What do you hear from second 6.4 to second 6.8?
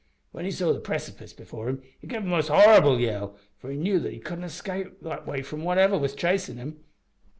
him.